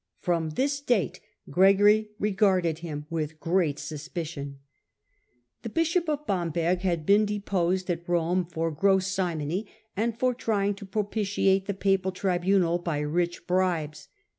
[0.17, 4.57] From this date Gregory re garded him with great suspicion.,
[5.63, 10.87] *^^ ''^T^telBIsEop of Bamberg had been deposed at Rome for gross simony, and for trying to
[10.87, 14.07] propitiate the papal tribunal by rich bribes.